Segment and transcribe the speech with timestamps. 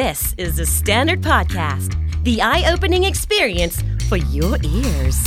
[0.00, 1.90] This is the Standard Podcast,
[2.24, 3.76] the eye opening experience
[4.08, 5.18] for your ears.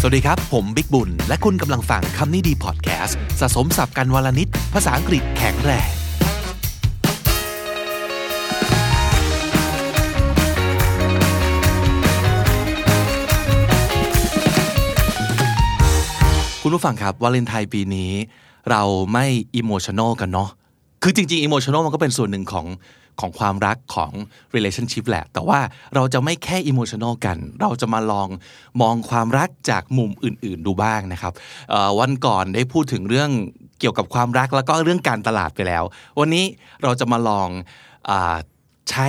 [0.00, 5.90] สวัสดีครับ ผมบิ๊กบุญ และคุณกำลังฟังคำนี้ดีพอดแคสต์สะสมสับกันวลนิด ภาษาอังกฤษแข็งแรง
[16.62, 18.12] คุณผู้ฟังครับวาเลนไทน์ปีนี้
[18.70, 19.26] เราไม่
[19.56, 20.48] อิโมชัน a ลกันเนาะ
[21.02, 22.66] คือจริงๆอิโมชัน a ลมันก็เป็นส่วนหนึ่งของ
[23.20, 24.12] ของความรักของ
[24.54, 25.60] relationship แหละ แต่ว่า
[25.94, 28.28] เราจะไม่แค่อิโมชัน a ลกัน เราจะมาลอง
[28.80, 31.32] มองความรักจากมุมอื่น ๆ ดูบ้างนะครับ
[32.00, 33.30] วันก่อนได้พูดถึงเรื่อง
[33.80, 35.84] เกี่ยวกับความรักแล้วก็เรื่องการตลาดไปแล้ว
[36.20, 36.44] วันนี้
[36.82, 37.48] เราจะมาลอง
[38.10, 38.12] อ
[38.90, 39.08] ใช้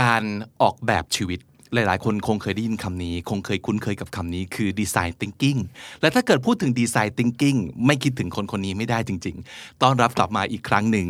[0.00, 0.22] การ
[0.62, 1.40] ออกแบบชีวิต
[1.74, 5.60] หลาย ๆ คนคงเคยได้ยินคำนี้ คงเคยคุ้นเคยกับคำนี้คือ design thinking
[6.00, 11.06] และถ้าเกิดพูดถึง design thinking ไม่คิดถึงคนคนนี้ไม่ได้จริง ๆ ต้อนรับกลับมาอีกครั้งหนึ่ง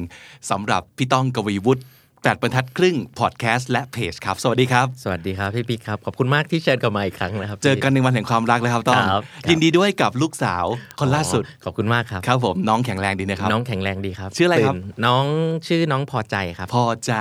[0.51, 1.83] สำหรับพี่ต้องกวีวุฒิ
[2.23, 10.65] แปดบรรทัดครึ่งพอดแคสต์และเพจครับ สวัสดีครับ สวัสดีครับพี่ปิ๊กครับ ขอบคุณมากที่เชิญกลับมาอีกครั้งนะครับ เจอกันในวันแห่งความรักเลยครับต้องครับยินดีด้วยกับลูกสาว
[11.01, 15.25] คนล่าสุด ขอบคุณมากครับ ครับผมน้องแข็งแรงดีนะครับ น้องแข็งแรงดีครับ ชื่ออะไรครับตื่นน้อง
[15.67, 17.15] ชื่อน้องพอใจครับ พอใจ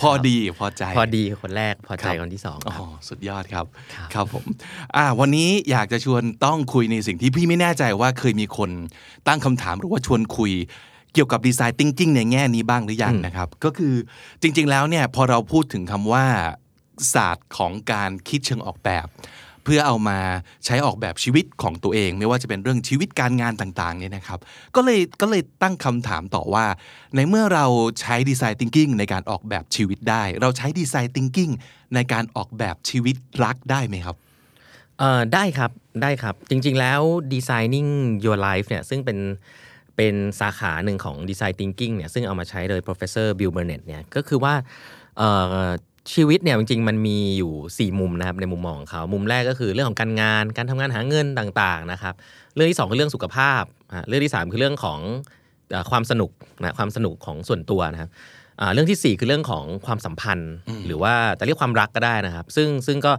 [0.00, 4.44] พอดี พอใจ พอดีคนแรก พอใจครับคนที่สองอ๋อครับสุดยอดครับครับ ครับผม
[4.96, 8.70] อ่า วันนี้อยากจะชวนต้องคุยในสิ่งที่พี่ไม่แน่ใจว่าเคยมีคน
[9.28, 10.52] ตั้งคำถามหรือว่าชวนคุย
[11.14, 13.94] เกี่ยวกับดีไซน์ thinking ในแง่นี้บ้างหรือยังนะครับ ก็คือ
[14.42, 16.26] จริง ๆ แล้วเนี่ยพอเราพูดถึงคำว่า
[17.14, 19.06] ศาสตร์ของการคิดเชิงออกแบบ
[19.64, 20.18] เพื่อเอามา
[20.64, 24.38] ใช้ออกแบบชีวิตของตัวเอง ไม่ว่าจะเป็นเรื่องชีวิตการงานต่างๆเนี่ยนะครับ
[24.76, 26.66] ก็เลยก็เลยตั้งคำถามต่อว่า
[27.16, 27.66] ในเมื่อเรา
[28.00, 31.52] ใช้ดีไซน์ thinking ในการออกแบบชีวิตได้ เราใช้ดีไซน์ thinking
[31.94, 34.16] ในการออกแบบชีวิตรักได้ไหมครับ
[34.98, 35.70] เอ่อได้ครับ
[36.02, 37.00] ได้ครับ จริงๆแล้ว
[37.34, 37.90] designing
[38.24, 39.18] your life เนี่ยซึ่งเป็น
[40.00, 44.54] เป็นสาขาหนึ่งของ design thinking เนี่ยซึ่งเอามาใช้โดย professor Bill Burnett เนี่ยก็คือว่า
[45.18, 45.28] เอ่
[45.64, 45.66] อ
[46.12, 52.14] ชีวิตเนี่ยจริงๆมันมีอยู่ 4 มุมนะครับในมุมมองของเขามุมแรกก็คือเรื่องของการงานการทำงานหาเงินต่างๆนะครับ
[52.54, 53.62] เรื่องที่ 2 คือเรื่องสุขภาพ
[53.92, 54.98] อะเรื่องที่ 3 คือเรื่องของ
[55.70, 56.30] เอ่อความสนุก
[56.60, 58.10] นะความสนุกของส่วนตัวนะครับ
[58.60, 60.52] อ่าเรื่องที่สี่ 4 คือเรื่องของความสัมพันธ์
[60.86, 63.12] หรือว่าจะเรียกความรักก็ได้นะครับ ซึ่งซึ่งก็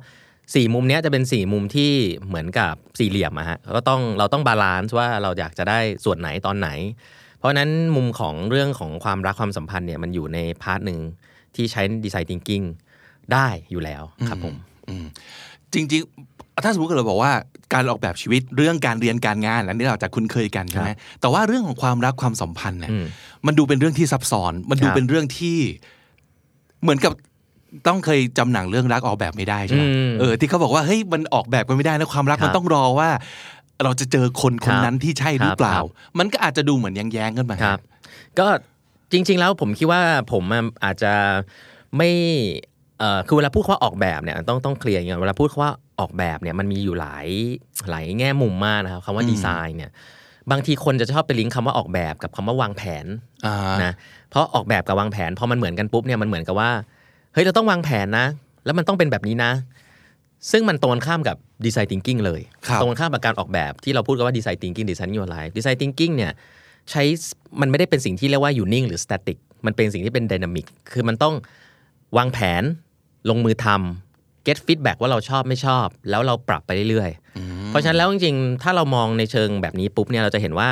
[0.56, 1.91] สี่มุมเนี้ยจะเป็นสี่มุมที่
[2.28, 6.69] เหมือนกับสี่เหลี่ยมอะฮะก็ต้องเราต้อง balance ว่าเราอยากจะได้ส่วนไหนตอนไหน
[7.38, 11.00] เพราะฉะนั้นมุมของเรื่องของความรักความสัมพันธ์เนี่ยมันอยู่ใน part หนึ่ง
[11.56, 12.66] ที่ใช้ design thinking
[13.34, 14.56] ได้อยู่แล้วครับผม
[14.89, 15.06] อืม
[15.73, 17.31] จริงๆ ถ้าสมมติเราบอกว่า
[17.73, 20.89] การออกแบบชีวิตเรื่องการเรียนการงานอันนี้เราจะคุ้นเคยกันใช่ไหม
[21.22, 23.06] แต่ว่าเรื่องของความรักความสัมพันธ์เนี่ยอืม
[23.45, 25.57] มันดูเป็นเรื่องที่ซับซ้อน มันดูครับเป็นเรื่องที่
[26.81, 27.13] เหมือนกับ
[27.88, 33.09] ต้องเคยจำหนังเรื่องรักออกแบบไม่ได้ใช่ไหมอืมเออที่เขาบอกว่าเฮ้ยมันออกแบบกันไม่ได้นะความรักครับมันต้องรอว่า
[33.84, 35.86] เราจะเจอคนคนนั้นที่ใช่หรือเปล่าครับ
[36.20, 37.80] มันก็อาจจะดูเหมือนแย้งๆกันมาครับ
[38.40, 38.48] ก็
[39.12, 41.14] จริง ๆ แล้วผมคิดว่าผมอะอาจจะ
[41.98, 42.10] ไม่
[43.00, 47.28] เอ่อคือเวลาพูดคำว่าออกแบบเนี่ยต้องต้องเคลียร์อย่างนี้ก่อนเวลาพูดคำว่าออกแบบเนี่ยมันมีอยู่หลาย
[47.90, 49.92] หลายแง่มุมมากนะครับคำว่าดีไซน์เนี่ย
[50.52, 53.06] บางทีคนจะชอบไปลิงก์คำว่าออกแบบกับคำว่าวางแผน
[53.46, 53.94] อ่านะ
[54.30, 56.72] เพราะออกแบบกับวางแผนพอมันเหมือนกันปุ๊บเนี่ยมันเหมือนกับว่า
[57.34, 58.28] เฮ้ยเราต้องวางแผนนะ
[58.66, 59.52] แล้วมันต้องเป็นแบบนี้นะ
[60.52, 66.31] ซึ่งมันตรงกันข้ามกับดีไซน์ thinking เลยครับตรงกันข้ามกับการออกแบบที่เราพูดกันว่าดีไซน์ thinking design your life ดีไซน์ thinking เนี่ย
[66.92, 67.03] ใช้
[67.62, 71.36] มันไม่ได้เป็นสิ่งที่เรียกว่าอยู่นิ่งหรือ static มันเป็นสิ่งที่เป็น dynamic คือมันต้อง
[72.18, 72.64] วางแผน
[73.30, 80.69] ลงมือทำ get feedback ว่าเราชอบไม่ชอบ แล้วเราปรับไปเรื่อยๆ เพราะฉะนั้นแล้วจริงๆ ถ้าเรามองในเชิงแบบนี้ปุ๊บเนี่ยเราจะเห็นว่า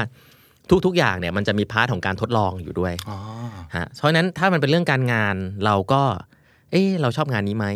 [0.86, 3.18] ทุกๆ อย่างเนี่ยมันจะมี part ของการทดลองอยู่ด้วยอ๋อ
[3.76, 6.02] ฮะเพราะฉะนั้นถ้ามันเป็นเรื่องการงานเราก็
[6.72, 7.68] เอ๊ะเราชอบงานนี้ไหม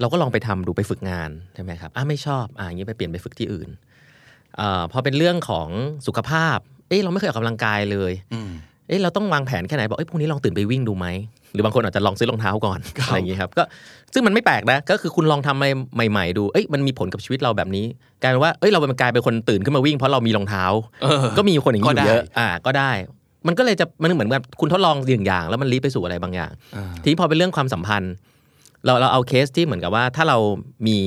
[0.00, 3.68] เราก็ลองไปทำดูไปฝึกงานใช่ไหมครับอะไม่ชอบอะอย่างนี้ไปเปลี่ยนไปฝึกที่อื่น
[4.56, 5.68] เอ่อพอเป็นเรื่องของ
[6.06, 8.50] สุขภาพ เอ๊ะเราไม่เคยออกกำลังกายเลยอืม
[8.88, 11.06] เอ๊ะเราต้องวางแผนแค่ไหนบอกเอ้ยพรุ่งนี้ลองตื่นไปวิ่งดูไหม
[11.52, 13.62] หรือบางคนอาจจะลองซื้อรองเท้าก่อนครับอะไรอย่างนี้ครับก็
[14.12, 15.68] ซึ่งมันไม่แปลกนะก็คือคุณลองทำอะไร
[16.10, 17.84] ใหม่ ๆ ดูเอ้ยมันมีผลกับชีวิตเราแบบนี้
[18.22, 20.64] กลายเป็นว่าเอ้ยเราเป็นกลายเป็นคนตื่นขึ้นมาวิ่งเพราะเรามีรองเท้า
[21.02, 22.90] เออก็มีคนอย่างนี้ก็อได้ยู่เยอะอ่าก็ได้
[23.46, 28.12] มันก็เลยจะมันเหมือนกับคุณทดลองอย่างอย่าง แล้วมันลีดไปสู่อะไรบางอย่างอ่าทีนี้พอเป็นเรื่องความสัมพันธ์
[28.84, 30.38] เราเราเอาเคสที่เหมือนกับว่าถ้าเรา
[30.86, 30.98] มี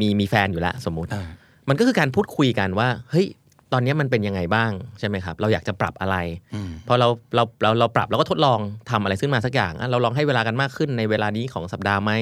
[0.00, 1.24] มีมีแฟนอยู่แล้วสมมุติอ่า
[1.68, 3.26] มันก็คือการพูดคุยกันว่า เฮ้ย
[3.72, 6.16] ตอนนี้มันเป็นยังไงบ้างใช่ไหมครับ เราอยากจะปรับอะไร
[6.54, 8.58] อืมพอเราเราเราเราปรับเราก็ทดลอง
[8.90, 12.12] ทำอะไรขึ้นมาสักอย่างอะเราลองให้เวลากันมากขึ้นในเวลานี้ของสัปดาห์ไหม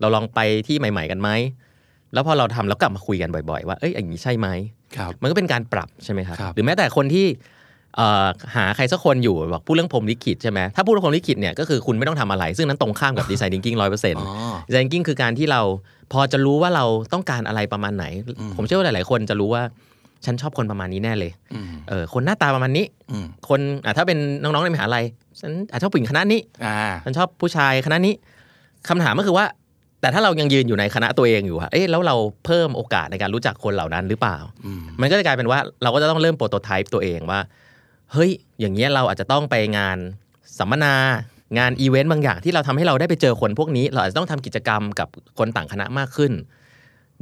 [0.00, 1.28] เราลองไปที่ใหม่ ๆ กันไหม
[2.12, 4.48] แล้วพอเราทำแล้วกลับมาคุยกันบ่อย ๆ ว่าเอ้ยอย่างนี้ใช่ไหม
[4.96, 7.51] ครับมันก็เป็นการปรับใช่ไหมครับครับหรือแม้แต่คนที่เอ่อ
[8.56, 15.60] หาใครสักคนอยู่บอกพูดเรื่องพรหมลิขิตใช่ไหมถ้าพูดเรื่องพรหมลิขิตเนี่ยก็คือคุณไม่ต้องทำอะไร ซึ่งนั้นตรงข้ามกับดีไซน์ thinking ร้อยเปอร์เซ็นต์อ๋อดีไซน์ thinking คือการที่เรา
[16.12, 18.04] พอจะรู้ว่าเราต้องการอะไรประมาณไหน
[18.56, 19.62] ผมเชื่อว่าหลาย ๆ คนจะรู้ว่า
[20.24, 25.04] ฉันชอบคนประมาณนี้แน่เลยอืมเออคนหน้าตาประมาณนี้อืมคนอะถ้าเป็นน้อง ๆ ในมหาลัย
[25.40, 28.14] ฉันอาจจะชอบผู้หญิงคณะนี้อ่าฉันชอบผู้ชายคณะนี้
[28.88, 29.46] คำถามก็คือว่า
[30.00, 34.36] แต่ถ้าเรายังยืนอยู่ในคณะตัวเองอยู่อะเอ๊ะแล้วเราเพิ่มโอกาสในการรู้จักคนเหล่านั้นหรือเปล่า
[34.66, 37.40] อืมมันก็จะกลายเป็นว่าเราก็จะต้องเริ่มโปรโตไทป์ตัวเองว่า
[38.12, 38.30] เฮ้ย
[38.60, 39.98] อย่างเงี้ยเราอาจจะต้องไปงาน
[40.58, 40.94] สัมมนา
[41.58, 46.32] งานอีเวนต์บางอย่างที่เราทำให้เราได้ไปเจอคนพวกนี้ เราอาจจะต้องทำกิจกรรมกับคนต่างคณะมากขึ้น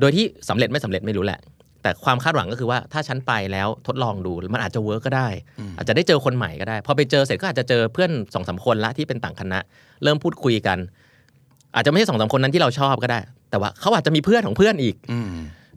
[0.00, 1.40] โดยที่สำเร็จไม่สำเร็จไม่รู้แหละ
[1.82, 5.28] แต่ความคาดหวังก็คือว่าถ้าฉันไปแล้วทดลองดูมันอาจจะเวิร์กก็ได้
[5.76, 9.58] อาจจะได้เจอคนใหม่ก็ได้ พอไปเจอเสร็จก็อาจจะเจอเพื่อนสองสามคนละที่เป็นต่างคณะ
[10.02, 10.78] เริ่มพูดคุยกัน
[11.74, 13.20] อาจจะไม่ใช่สองสามคนนั้นที่เราชอบก็ได้
[13.50, 15.28] แต่ว่าเขาอาจจะมีเพื่อนของเพื่อนอีกอืม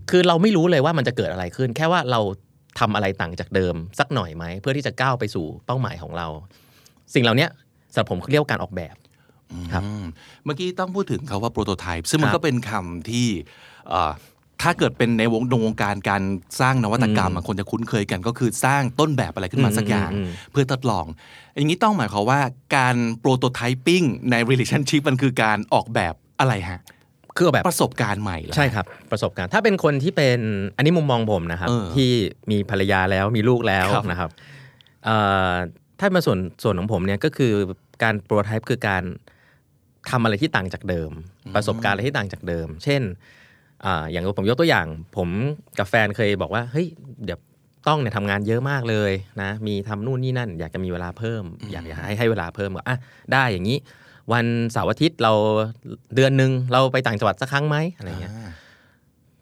[0.09, 2.19] คือเราไม่รู้เลยว่ามันจะเกิดอะไรขึ้น แค่ว่าเรา
[2.79, 6.27] ทำอะไรต่างจากเดิมสักหน่อยไหม เพื่อที่จะก้าวไปสู่เป้าหมายของเรา
[7.13, 7.47] สิ่งเหล่านี้
[7.93, 8.95] สำหรับผมเรียกว่าการออกแบบ
[9.73, 10.05] ครับอืม
[10.45, 13.27] เมื่อกี้ต้องพูดถึงคาว่าโปรโตไทป์ซึ่งมันครับก็เป็นคำที่
[13.89, 14.11] เอ่อ
[14.61, 16.23] ถ้าเกิดเป็นในวงในวงการการ
[16.61, 21.05] สร้างนวัตกรรมอะคนจะคุ้นเคยกันก็คือสร้างต้นแบบอะไรขึ้นมาอืมสักอย่างอืมเพื่อทดลอง
[21.55, 22.39] อย่างนี้ต้องหมายความว่า
[22.77, 26.79] การโปรโตไทปิ้งใน relationship มันคือการออกแบบอะไรฮะ
[27.35, 30.39] คือออกแบบประสบการณ์ใหม่เหรอใช่ครับประสบการณ์ ถ้าเป็นคนที่เป็น
[30.77, 32.11] อันนี้มุมมองผมนะครับเออที่
[32.51, 34.29] มีภรรยาแล้วมีลูกแล้วครับนะครับ
[35.05, 35.17] เอ่
[35.49, 35.53] อ
[35.99, 37.53] ถ้ามาส่วนส่วนของผมเนี่ยก็คือ
[38.03, 39.03] การโปรไทป์คือการ
[40.09, 41.11] ทำอะไรที่ต่างจากเดิม
[41.55, 43.01] ประสบการณ์อะไรที่ต่างจากเดิม เช่น
[43.85, 44.87] อ่าอย่างผมยกตัวอย่าง
[45.17, 45.29] ผม
[45.79, 46.87] กับแฟนเคยบอกว่าเฮ้ย
[47.25, 47.39] เดี๋ยว
[47.87, 52.97] ต้องเนี่ยทำงานเยอะมากเลยนะมีทำนู่นนี่นั่น อยากจะมีเวลาเพิ่ม อยากอยากให้ให้เวลาเพิ่มก็อะ
[53.33, 53.77] ได้อย่างนี้
[54.31, 55.31] วันเสาร์อาทิตย์เรา
[56.15, 58.51] เดือนหนึ่งเราไปต่างจังหวัดสักครั้งไหมอะไรเงี้ยอ่า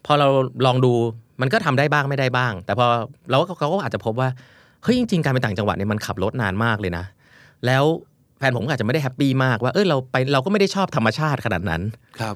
[0.06, 0.28] พอเรา
[0.66, 0.94] ลองดู
[1.42, 2.86] มันก็ทำได้บ้างไม่ได้บ้าง แต่พอ
[3.30, 4.30] เราก็เขาก็อาจจะพบว่า
[4.83, 7.06] เฮ้ยจริงๆการไปต่างจังหวัดเนี่ยมันขับรถนานมากเลยนะ
[7.66, 7.83] แล้ว
[8.38, 11.81] แฟนผมก็อาจจะไม่ได้แฮปปี้มากว่าเออเราไปเราก็ไม่ได้ชอบธรรมชาติขนาดนั้น
[12.19, 12.36] ครับ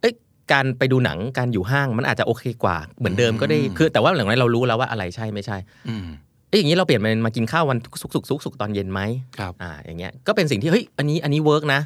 [0.00, 0.14] เอ้ย
[0.52, 5.56] การไปดูหนังการอยู่ห้างมันอาจจะโอเคกว่าเหมือนเดิมก็ได้คือแต่ว่าหลังจากนั้นเรารู้แล้วว่าอะไรใช่ไม่ใช่
[5.88, 6.06] อืม
[6.52, 9.00] เอ้ยอย่างนี้เราเปลี่ยนเป็นมากินข้าววันศุกร์ศุกร์ศุกร์ศุกร์ตอนเย็นไหม
[9.38, 11.80] ครับอ่าอย่างเงี้ยก็เป็นสิ่งที่เฮ้ยอันนี้อันนี้เวิร์กนะ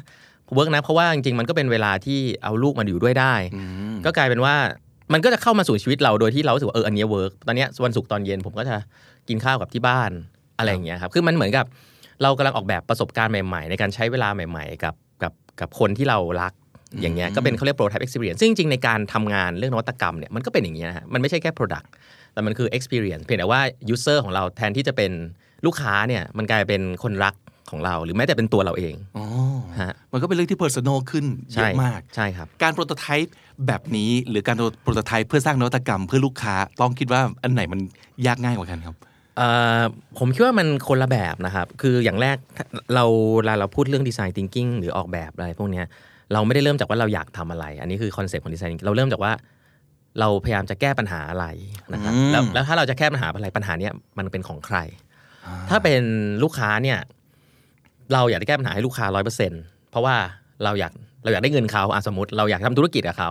[0.55, 3.61] เวิร์กนะเพราะว่าจริงๆมันก็เป็นเวลาที่เอาลูกมาอยู่ด้วยได้อื
[3.93, 4.55] มก็กลายเป็นว่า
[5.13, 8.75] มันก็จะเข้ามาสู่ชีวิตเราโดยที่เรารู้สึกว่าเอออันเนี้เวิร์กตอนเนี้ยวันศุกร์ตอนเย็นผมก็จะ
[9.27, 10.11] กินข้าวกับที่บ้าน
[10.57, 11.65] อะไรอย่างเงี้ยครับคือมันเหมือนกับ
[12.23, 16.53] เรากำลังออกแบบประสบการณ์ใหม่ ๆ ในการใช้เวลาใหม่ ๆ กับกับกับคนที่เรารัก
[17.01, 21.87] อย่างเงี้ยก็เป็นเขาเรียก prototype experience ซึ่งจริงๆ ในการทำงานเรื่องนวัตกรรมเนี่ยมันก็เป็นอย่างเงี้ยนะฮะมันไม่ใช่แค่ product
[22.33, 23.61] แต่มันคือ experience เพียงแต่ว่า
[23.93, 25.11] user ของเราแทนที่จะเป็น
[25.65, 27.35] ลูกค้าเนี่ยมันกลายเป็นคนรัก
[27.71, 29.25] ของเรา หรือแม้แต่เป็นตัวเราเองอ๋อ
[29.81, 33.33] ฮะมันก็เป็นเรื่องที่ personal ขึ้นเยใช่อะมากใช่ครับการ prototype
[33.67, 37.79] แบบนี้หรือการ prototype เพื่อสร้างนวัตกรรมเพื่อลูกค้าต้องคิดว่าอันไหนมัน
[38.27, 38.95] ยากง่ายกว่ากันครับ
[39.37, 39.49] เอ่
[39.79, 39.81] อ
[40.17, 42.37] ผมคิดว่ามันคนละแบบนะครับ คืออย่างแรก
[42.95, 43.05] เรา
[43.37, 45.85] เวลาเราพูดเรื่องดีไซน์ thinking หรือออกแบบอะไรพวกเนี้ย
[46.33, 49.31] เราไม่ได้เริ่มจากว่าเราอยากทำอะไร อันนี้คือคอนเซ็ปต์ของดีไซน์เราเริ่มจากว่า
[50.19, 51.45] เราพยายามจะแก้ปัญหาอะไร
[51.93, 54.77] นะครับอืมแล้วแล้วถ้าเราจะแก้ปัญหาอะไรปัญหาเนี้ยมันเป็นของใคร
[55.69, 56.01] ถ้าเป็น
[56.43, 56.99] ลูกค้าเนี่ย
[58.13, 59.51] เราอยากจะแก้ปัญหาให้ลูกค้าร้อยเปอร์เซ็น
[59.91, 60.15] เพราะว่า
[60.63, 60.91] เราอยาก
[61.23, 63.29] เราอยากได้เงินเขาอะสมมติเราอยากทำธุรกิจกับเขา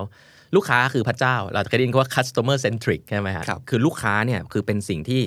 [0.56, 5.20] ลูกค้าคือพระเจ้า เราจะเคยได้ยินคำว่า customer centric ใช่ไหมฮะครับคือลูกค้าเนี่ยคือเป็นสิ่งที่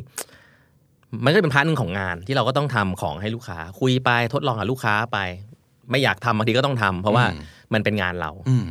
[1.23, 5.17] มันก็เป็น part หนึ่งของงานที่เราก็ต้องทำของให้ลูกค้าคุยไปทดลองกับลูกค้าไป
[5.91, 7.25] ไม่อยากทำบางทีก็ต้องทำเพราะว่า
[7.73, 8.67] มันเป็นงานเราอืม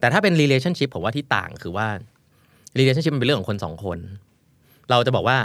[0.00, 1.86] แต่ถ้าเป็น relationship ผมว่าที่ต่างคือว่า
[2.78, 3.98] relationship มันเป็นเรื่องของคนสองคน
[4.90, 5.38] เราจะบอกว่า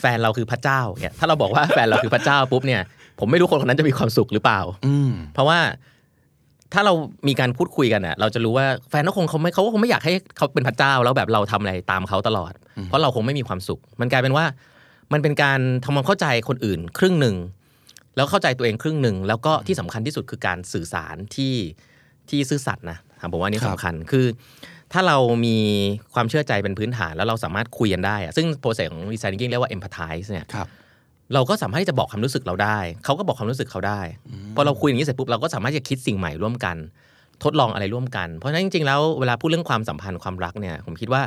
[0.00, 2.82] แฟนเราคือพระเจ้าเนี่ยถ้าเราบอกว่าแฟนเราคือพระเจ้าปุ๊บเนี่ย
[3.18, 5.58] ผมไม่รู้คนคนนั้นจะมีความสุขหรือเปล่า อืมเพราะว่า
[6.72, 6.92] ถ้าเรา
[7.28, 12.52] มีการพูดคุยกันอะ เราจะรู้ว่าแฟนก็คงเขาไม่เขาก็คงไม่อยากให้เขาเป็นพระเจ้าแล้วแบบเราทำอะไรตามเขาตลอด
[12.84, 14.44] เพราะเราคงไม่มีความสุข มันกลายเป็นว่า
[15.12, 17.36] มันเป็นการทำความเข้าใจคนอื่น ครึ่งหนึ่ง
[18.16, 21.54] แล้วเข้าใจตัวเองครึ่งหนึ่ง แล้วก็ที่สำคัญที่สุดคือการสื่อสารที่
[22.28, 24.26] ที่ซื่อสัตย์นะถามผมว่าอันนี่ครับสำคัญคือ
[24.92, 25.56] ถ้าเรามี
[26.14, 30.68] ความเชื่อใจเป็นพื้นฐานแล้วเราสามารถคุยกันได้อะซึ่งโปรเซสของดีไซน์ thinking เรียกว่า empathize เนี่ยครับ
[31.34, 34.00] เราก็สามารถที่จะบอกความรู้สึกเราได้ เขาก็บอกความรู้สึกเขาได้
[34.56, 36.76] พอเราคุยอย่างนี้เสร็จปุ๊บเราก็สามารถจะคิดสิ่งใหม่ร่วมกัน
[37.44, 41.22] ทดลองอะไรร่วมกัน เพราะฉะนั้นจริงๆแล้วเวลาพูดเรื่องความสัมพันธ์ความรักเนี่ยผมคิดว่า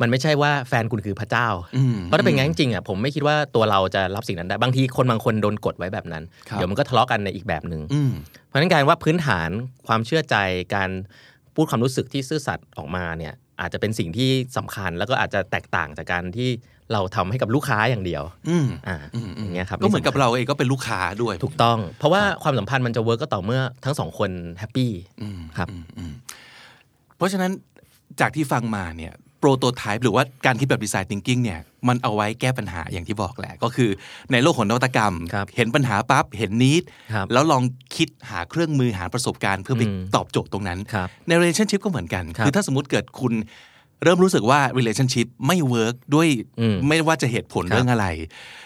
[0.00, 8.12] มันไม่ใช่ว่าแฟนคุณคือพระเจ้าอืมเพราะถ้าเป็นงั้นจริงๆอะผมไม่คิดว่าตัวเราจะรับสิ่งนั้นได้ บางทีคนบางคนโดนกดไว้แบบนั้นครับเดี๋ยวมันก็ทะเลาะกันในอีกแบบหนึ่งอืม
[8.46, 9.50] เพราะฉะนั้นการว่าพื้นฐาน
[9.86, 10.36] ความเชื่อใจ
[10.74, 10.90] การ
[11.54, 16.48] พูดความรู้สึกที่ซื่อสัตย์ออกมาเนี่ยอาจจะเป็นสิ่งที่สำคัญแล้วก็อาจจะแตกต่างจากการที่
[16.92, 26.12] เราทำให้กับลูกค้าอย่างเดียว อืมอ่าอืมอืมอย่างเงี้ยครับก็เหมือนกับเราเองก็เป็นลูกค้าด้วยถูกต้อง เพราะว่าความสัมพันธ์มันจะเวิร์กก็ต่อเมื่อทั้งสองคนแฮปปี้อืมครับอืมอืม
[27.16, 27.50] เพราะฉะนั้น
[28.20, 29.12] จากที่ฟังมาเนี่ย
[29.44, 33.90] prototype หรือว่าการคิดแบบดีไซน์ thinking เนี่ยมันเอาไว้แก้ปัญหาอย่างที่บอกแหละ ก็คือ
[34.32, 36.82] ในโลกของนวัตกรรมครับเห็นปัญหาปั๊บเห็น need
[37.14, 37.62] ครับแล้วลอง
[37.96, 43.32] คิดหาเครื่องมือหาประสบการณ์เพื่อไปอืมตอบโจทย์ตรงนั้นครับใน relationship ก็เหมือนกันครับคือถ้าสมมติเกิดคุณ
[44.02, 46.28] เริ่มรู้สึกว่า relationship ไม่เวิร์กด้วย
[46.60, 48.06] อืมไม่ว่าจะเหตุผลครับเรื่องอะไร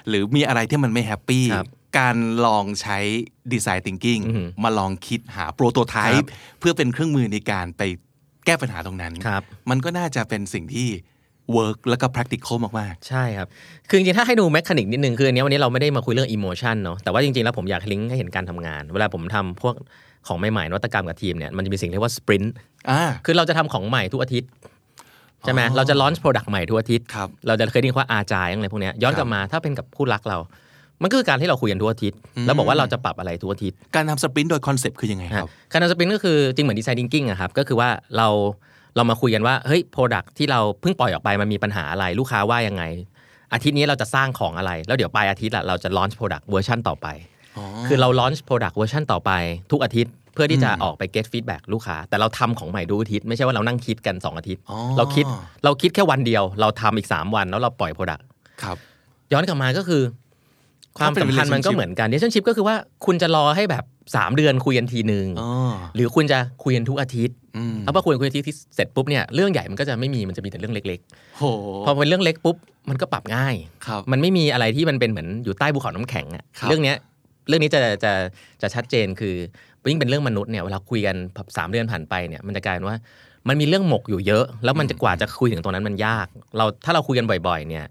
[0.08, 1.68] หรือมีอะไรที่มันไม่แฮปปี้ครับ
[1.98, 2.16] การ
[2.46, 2.98] ลองใช้
[3.52, 6.26] design thinking อือหือมาลองคิดหา prototype
[6.58, 10.88] เพื่อเป็นเครื่องมือในการไปแก้ปัญหาตรงนั้นครับมันก็น่าจะเป็นสิ่งที่
[11.56, 13.48] work แล้วก็ practical มากใช่ครับ
[13.88, 19.74] คือจริงๆ ถ้าให้ดู mechanic นิดนึง คืออันเนี้ยวันนี้เราไม่ได้มาคุยเรื่อง emotion เนาะแต่ว่าจริง ๆ แล้วผมอยากลิงก์ให้เห็นการทำงาน เวลาผมทำพวก
[20.26, 24.50] ของใหม่ๆนวัตกรรมกับทีมเนี่ยมันจะมีสิ่งเรียกว่า sprint ๆอ่าคือเราจะทำของใหม่ทุกอาทิตย์
[25.42, 30.38] ใช่ไหมอ๋อเราจะ launch product ใหม่ทุกอาทิตย์ครับเราจะเคยได้ยินว่า agile อะไรพวกเนี้ยย้อนกลับมาถ้าเป็นกับคู่รักเรา
[31.02, 38.28] มันก็คือการที่เราคุยกันทุกอาทิตย์แล้วบอกว่าเราจะปรับอะไรทุกอาทิตย์การทำ sprint โดยคอนเซปต์คือยังไงครับการทำ sprint ก็คือจริงเหมือนดีไซน์ thinking อะครับก็คือว่าเรา
[38.96, 42.82] เรามาคุยกันว่าเฮ้ย product ที่เราเพิ่งปล่อยออกไปมันมีปัญหาอะไรลูกค้าว่ายังไง
[43.52, 47.06] อาทิตย์นี้เราจะสร้างของอะไร แล้วเดี๋ยวปลายอาทิตย์ละเราจะ launch product เวอร์ชันต่อไป
[47.88, 49.30] คือเรา launch product เวอร์ชันต่อไป
[49.72, 55.24] ทุกอาทิตย์เพื่อที่จะออกไป get feedback ลูกค้า แต่เราทำของใหม่ทุกอาทิตย์ไม่ใช่ว่าเรานั่งคิดกัน 2 อาทิตย์อ๋อเราคิด
[55.64, 58.20] เราคิดแค่วันเดียว เราทำอีก 3 วันแล้วเราปล่อย product
[58.62, 58.76] ครับ
[59.32, 60.02] ย้อนกลับมาก็คือ
[60.98, 62.76] ความสัมพันธ์มันก็เหมือนกัน relationship ก็คือว่า
[63.06, 65.50] คุณจะรอให้แบบ3เดือนคุยกันทีหนึ่งอ๋อ
[65.94, 71.00] หรือคุณจะคุยกันทุกอาทิตย์อืมแล้วพอคุยกันทุกอาทิตย์ที่เสร็จปุ๊บเนี่ยเรื่องใหญ่มันก็จะไม่มีมันจะมีแต่เรื่องเล็ก
[71.36, 72.56] โหๆพอเป็นเรื่องเล็กปุ๊บ
[72.90, 73.54] มันก็ปรับง่าย
[73.86, 76.96] ครับมันไม่มีอะไรที่มันเป็นเหมือนอยู่ใต้ภูเขาน้ำแข็งอะครับเรื่องเนี้ย
[77.48, 78.12] เรื่องนี้จะจะ
[78.62, 79.34] จะชัดเจนคือ
[79.90, 81.16] ยิ่งเป็นเรื่องมนุษย์เนี่ยเวลาคุยกัน
[81.56, 82.96] สามเดือนผ่านไปเนี่ยมันจะกลายเป็นว่า
[83.48, 86.26] มันมีเรื่องหมกอยู่เยอะ แล้วมันจะกว่าจะคุยถึงตรงนั้นมันยาก
[86.56, 87.84] เราถ้าเราคุยกันบ่อย ๆ เนี่ย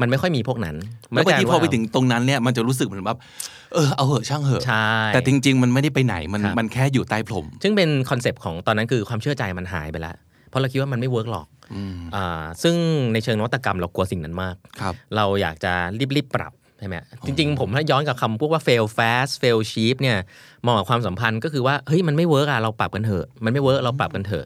[0.00, 0.76] มันไม่ค่อยมีพวกนั้น
[1.12, 3.18] แล้วบางทีพอไปมันกลายเป็นว่าถึงตรงนั้นเนี่ยมันจะรู้สึกเหมือนแบบ
[3.74, 10.16] เออเอาเหอะช่างเหอะใช่แต่จริง ๆ มันไม่ได้ไปไหนมันครับมันแค่อยู่ใต้พรมซึ่งเป็นคอนเซปต์ของตอนนั้นคือความเชื่อใจมันหายไปแล้ว
[10.48, 12.76] เพราะเราคิดว่ามันไม่เวิร์กหรอกอืมอ่าซึ่ง
[13.12, 15.72] ในเชิงนวัตกรรมเรากลัวสิ่งนั้นมากครับเราอยากจะ
[16.16, 20.18] รีบๆปรับใช่ไหมจริง ๆ ผมถ้าย้อนกับคำพวกว่า fail fast fail cheap เนี่ย
[20.66, 24.44] มองกับความสัมพันธ์ก็คือว่าเฮ้ยมันไม่เวิร์กอะเราปรับกันเถอะมันไม่เวิร์กเราปรับกันเถอะ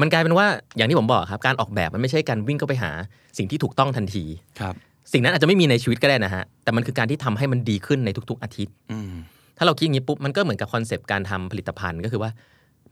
[0.00, 2.90] มันกลายเป็นว่าอย่างที่ผมบอกครับการออกแบบมันไม่ใช่การวิ่งเข้าไปหา
[3.38, 4.24] สิ่งที่ถูกต้องทันที
[4.60, 4.74] ครับ
[5.12, 9.12] สิ่งนั้นอาจจะไม่มีในชีวิตก็ได้นะฮะแต่มันคือการที่ทำให้มันดีขึ้นในทุก ๆ อาทิตย์อืม
[9.58, 12.30] ถ้าเราคิดอย่างนี้ปุ๊บมันก็เหมือนกับคอนเซปต์การทำผลิตภัณฑ์ก็คือว่า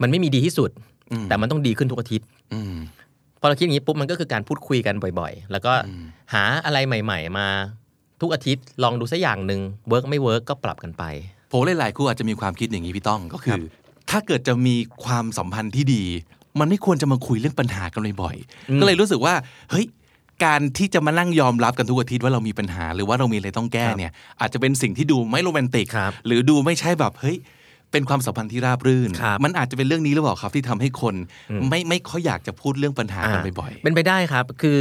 [0.03, 0.71] มันไม่มีดีที่สุด
[1.13, 2.75] อืมแต่มันต้องดีขึ้นทุกอาทิตย์อืม
[3.41, 5.73] พอเราคิดอย่างนี้ปุ๊บมันก็คือการพูดคุยกันบ่อยๆ แล้วก็
[6.33, 7.49] หาอะไรใหม่ ๆ มา
[8.21, 11.05] ทุกอาทิตย์ลองดูสักอย่างหนึ่งเวิร์กไม่เวิร์กก็ปรับกันไป
[11.53, 13.61] ผมหลายๆคู่อาจจะมีความคิดอย่างนี้พี่ต้องก็คือ
[14.11, 16.05] ถ้าเกิดจะมีความสัมพันธ์ที่ดี
[16.61, 19.35] มันไม่ควรจะมาคุยเรื่องปัญหากันบ่อยๆก็เลยรู้สึกว่า
[19.71, 19.87] เฮ้ย
[20.45, 27.37] การที่จะมานั่งยอมรับกันทุกอาทิตย์ว่าเรามีปัญหา หรือว่าเรามีอะไรต้องแก้เนี่ย อาจจะเป็นสิ่งที่ดูไม่โรแมนติกครับหรือดูไม่ใช่แบบเฮ้ย
[27.93, 31.15] เป็นความสัมพันธ์ที่ราบรื่นครับมันอาจจะเป็นเรื่องนี้หรือเปล่าครับที่ทำให้คน
[31.71, 34.81] ไม่ไม่ค่อยอยากจะพูดเรื่องปัญหากันบ่อยเป็นไปได้ครับ คือ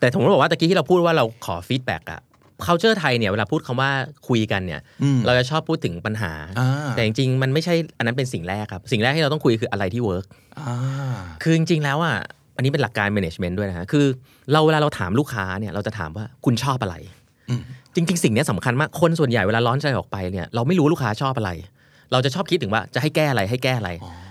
[0.00, 2.20] แต่ผมบอกว่าตะกี้ที่เราพูดว่าเราขอฟีดแบ็กอะ
[2.64, 3.90] culture ไทยเนี่ยเวลาพูดคำว่า
[4.28, 10.74] คุยกันเนี่ยอืมเราจะชอบพูดถึงปัญหาอ่าแต่จริงๆ มันไม่ใช่อันนั้นเป็นสิ่งแรกครับ สิ่งแรกที่เราต้องคุยคืออะไรที่เวิร์กๆอ่า
[11.42, 12.16] คือจริงๆแล้วอะ
[12.56, 14.06] อันนี้เป็นหลักการ management ด้วยนะฮะคือ
[14.52, 16.96] เราเวลาเราถามลูกค้าเนี่ยเราจะถามว่าคุณชอบอะไร
[17.50, 17.62] อืม
[17.94, 21.50] จริง ๆ สิ่งเนี้ยสำคัญมากคนส่วนใหญ่เวลาร้อนใจออกไปเนี่ยเราไม่รู้ว่าลูกค้าชอบอะไร
[22.12, 23.90] เราจะชอบคิดถึงว่าจะให้แก้อะไรให้แก้อะไร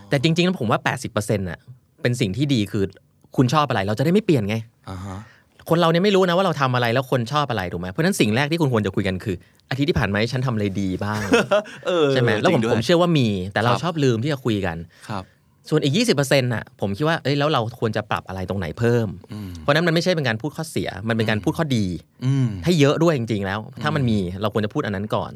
[0.10, 0.79] แต่จริงๆแล้วผมว่า
[1.13, 1.60] 80%น่ะ
[2.01, 2.84] เป็นสิ่งที่ดีคือ
[3.36, 4.55] คุณชอบอะไร เราจะได้ไม่เปลี่ยนไง
[4.89, 5.17] อ่าฮะ
[5.69, 9.36] คนเราเนี่ยไม่รู้นะว่าเราทำอะไรแล้วคนชอบอะไรถูกไหมเพราะฉะนั้นสิ่งแรกที่คุณควรจะคุยกันคือ
[9.69, 11.22] อาทิตย์ที่ผ่านมาฉันทำอะไรดีบ้าง
[11.88, 14.77] เออใช่ไหมแล้วผมจริงด้วยผมเชื่อว่ามีแต่เราครับชอบลืมที่จะคุยกัน
[15.10, 15.24] ครับ
[15.69, 21.86] ส่วนอีก 20%น่ะผมคิดว่าเอ้ยแล้วเราควรจะปรับอะไรตรงไหนเพิ่มอืมเพราะฉะนั้นมันไม่ใช่เป็นการพูดข้อเสีย มันเป็นการพูดข้อดี
[22.25, 25.31] อืมให้เยอะด้วยจริง ๆ แล้ว ถ้ามันมีเราควรจะพูดอันนั้นก่อน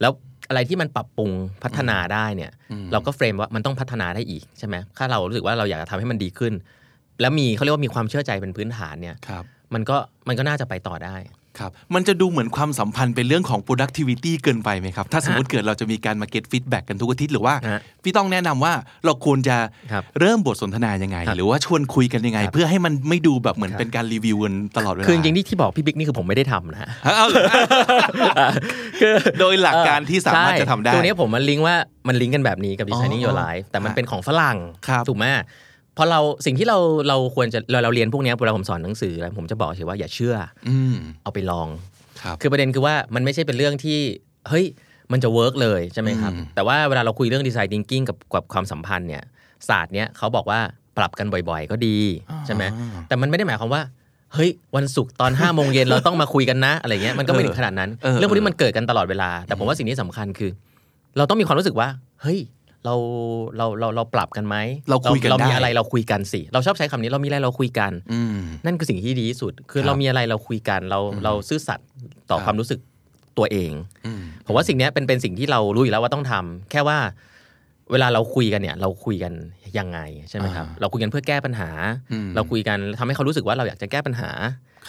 [0.00, 0.12] แล้ว
[0.48, 1.30] อะไรที่มันปรับปรุง
[1.62, 6.52] พัฒนาได้เนี่ยอืมเราก็เฟรมว่ามันต้องพัฒนาได้อีกใช่ไหมถ้าเรารู้สึกว่าเราอยากจะทำให้มันดีขึ้น
[7.20, 9.96] แล้วมีเขาเรียกว่ามีความเชื่อใจเป็นพื้นฐานเนี่ยครับ มันก็
[10.28, 11.16] มันก็น่าจะไปต่อได้
[11.58, 18.72] ครับมันจะดูเหมือนความสัมพันธ์เป็นเรื่องของ productivity เกินไปไหมครับ ถ้าสมมติเกิดเราจะมีการมา get feedback กันทุกอาทิตย์หรือว่าฮะพี่ต้องแนะนำว่า
[19.04, 19.56] เราควรจะ
[19.92, 27.44] ครับเริ่มบทสนทนายังไงครับหรือว่าชวนคุยกันยังไงครับเพื่อให้มันไม่ดูแบบเหมือนครับเป็นการรีวิวกันตลอดเวลาคือจริงๆที่ที่บอกพี่บิ๊กนี่คือผมไม่ได้ทำนะฮะเอาเหรอ
[29.00, 31.76] คือโดยหลักการที่สามารถใช่จะทำได้ตัวนี้ผมมันลิงก์ว่า
[32.08, 34.58] มันลิงก์กันแบบนี้กับ designing อ๋อ your life แต่มันเป็นของฝรั่ง
[34.88, 35.36] ครับถูกไหมเพ
[36.00, 36.78] ราะเราสิ่งที่เรา
[37.08, 40.34] เราควรจะเราเราเรียนพวกเนี้ยเวลาผมสอนหนังสืออะไรผมจะบอกเฉยว่าอย่าเชื่อ
[40.68, 41.68] อืมเอาไปลอง
[42.22, 43.98] ครับคือประเด็นคือว่ามันไม่ใช่เป็นเรื่องที่
[44.48, 44.66] เฮ้ย
[45.12, 49.22] มันจะเวิร์กเลยใช่ไหมครับอืมแต่ว่าเวลาเราคุยเรื่องดีไซน์ thinking กับกับความสัมพันธ์เนี่ย
[49.68, 50.60] ศาสตร์เนี้ยเขาบอกว่า
[50.98, 51.96] ปรับกันบ่อยๆ ก็ดี
[52.46, 52.62] ใช่ไหม
[53.08, 53.82] แต่มันไม่ได้หมายความว่า
[54.34, 60.50] เฮ้ยวันศุกร์ตอน5้าโมงเย็นเราต้องมาคุยกันนะอะไรเงี้ยมันก็ไม่ถึงขนาดนั้นเออเรื่องพวกนี้มันเกิดกันตลอดเวลา แต่ผมว่าสิ่งที่สำคัญคือ
[61.16, 61.88] เราต้องมีความรู้สึกว่า
[62.22, 62.38] เฮ้ย
[62.84, 62.94] เรา
[63.56, 64.56] เราเราเราปรับกันไหม
[64.90, 71.88] เราคุยกันเรามีได้อะไรเราคุยกันสิเราชอบใช้คำนี้เรามีอะไรเราคุยกันอืมนั่นคือสิ่งที่ดีที่สุด คือครับเรามีอะไรเราคุยกัน เราเราซื่อสัตย์
[72.30, 72.80] ต่อครับความรู้สึก
[73.38, 73.72] ตัวเอง
[74.06, 76.98] อืมผมว่าสิ่งเนี้ยเป็นเป็นสิ่งที่เรารู้อยู่แล้วว่าต้องทำแค่ว่า
[77.92, 79.32] เวลาเราคุยกันเนี่ย เราคุยกัน
[79.78, 79.98] ยังไง
[80.30, 81.70] ใช่ไหมครับอ่าเราคุยกันเพื่อแก้ปัญหา
[82.12, 84.30] อืมเราคุยกันทำให้เขารู้สึกว่าเราอยากจะแก้ปัญหา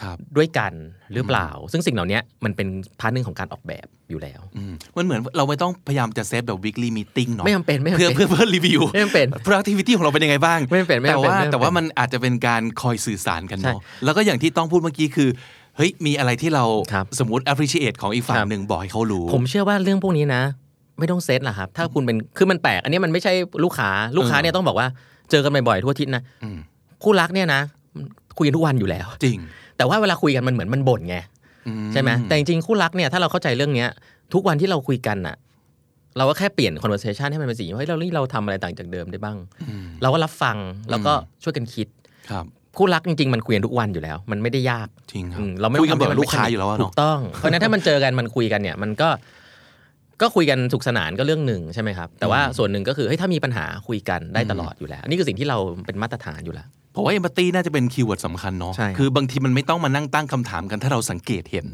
[0.01, 0.73] ครับด้วยกัน
[1.13, 2.67] หรือเปล่า ซึ่งสิ่งเหล่านี้มันเป็น
[2.99, 15.29] part หนึ่งของการออกแบบอยู่แล้วอืมมันเหมือนเราไม่ต้องพยายามจะเซฟแบบ weekly meeting เนาะไม่จำเป็นไม่จำเพื่อเป็นเพื่อเพื่อรีวิวไม่จำเป็น productivity ของเราเป็นยังไงบ้างไม่จำเป็นไม่แต่จำเป็นว่าไม่จำเป็นแต่ว่ามันอาจจะเป็นการคอยสื่อสารกันใช่เนาะแล้วก็อย่างที่ต้องพูดเมื่อกี้คือ
[15.77, 20.43] เฮ้ยมีอะไรที่เราครับสมมติ appreciate ของอีกฝั่งครับหนึ่งบอกให้เขารู้ ผมเชื่อว่าเรื่องพวกนี้นะ
[21.01, 24.87] ไม่ต้องเซตหรอกครับ ถ้าคุณเป็นคือมันแปลก อันนี้มันไม่ใช่ลูกค้าลูกค้าเนี่ยต้องบอกว่า
[25.31, 26.57] เจอกันบ่อยๆทุกอาทิตย์นะอืม
[27.03, 27.61] คู่รักเนี่ยนะ
[28.37, 29.37] คุยกันทุกวันอยู่แล้ว จริง
[29.77, 31.17] แต่ว่าเวลาคุยกันมันเหมือนมันบ่นไง
[31.67, 33.89] อืใช่ไหมแต่จริงๆคู่รักเนี่ยถ้าเราเข้าใจเรื่องเนี้ย
[34.33, 35.35] ทุกวันที่เราคุยกันน่ะ
[36.17, 39.37] เราก็แค่เปลี่ยน conversation ให้มันเป็นสิ่งที่เฮ้ยเรานี่เราทำอะไรต่างจากเดิมได้บ้าง
[39.69, 40.57] อืมเราก็รับฟัง
[40.89, 41.87] แล้วก็ช่วยกันคิด
[42.31, 42.45] ครับ
[42.77, 49.09] คู่รักจริงๆมันคุยกันทุกวันอยู่แล้ว มันไม่ได้ยากจริงครับอืมเราไม่คุยกันต้แบงทำให้บมัลูกค้าอยู่แล้วอะถูเนาะกต้องเพราะฉะนั้นถ้ามันเจอกันมันคุยกันเนี่ย มันก็
[50.21, 61.67] ก็คุยกันสุขสนานก็เรื่องหนึ่งใช่ไหมครับ แต่ว่าส่วนหนึ่งก็คือเฮ้ยถ้ามีปัญหาคุยกันได้ตลอดอยู่แล้ว นี่คือสิ่งที่เราเป็นมาตรฐานอยู่แล้วผมว่า empathy น่าจะเป็น keyword สำคัญเนาะใช่ครับคือบางทีมันไม่ต้องมานั่งตั้งคำถามกันถ้าเราสังเกตเห็น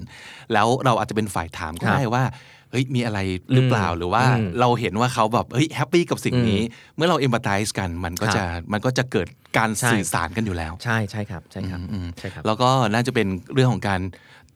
[0.53, 2.23] แล้วเราอาจจะเป็นฝ่ายถามก็ครับได้ว่า
[2.71, 3.19] เฮ้ย มีอะไร
[3.53, 6.61] หรือเปล่าอืมหรือว่าอืมเราเห็นว่าเขาแบบ เฮ้ย แฮปปี้กับสิ่งนี้
[6.95, 9.27] เมื่อเรา empathize กัน มันก็ครับจะ มันก็จะเกิด
[9.57, 14.01] การใช่สื่อสารกันอยู่แล้ว ใช่ ใช่ครับ ใช่ครับอืมใช่ครับ แล้วก็น่าจะเป็นเรื่องของการ